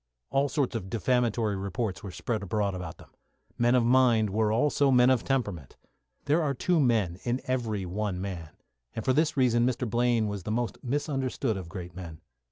[0.31, 3.11] All sorts of defamatory reports were spread abroad about them.
[3.59, 5.77] Men of mind are also men of temperament.
[6.25, 8.49] There are two men in every one man,
[8.95, 9.87] and for this reason Mr.
[9.87, 12.19] Blaine was the most misunderstood of great men.